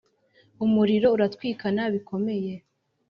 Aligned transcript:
Umuriro 0.65 1.07
uratwikana 1.15 1.81
bikomeye. 1.93 2.53